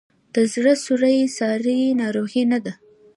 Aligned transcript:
د 0.33 0.35
زړه 0.53 0.73
سوری 0.85 1.17
ساري 1.37 1.81
ناروغي 2.01 2.43
نه 2.51 2.59
ده. 2.65 2.73